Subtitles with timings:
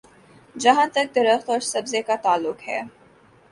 [0.55, 2.81] جہاں تک درخت اور سبزے کا تعلق ہے۔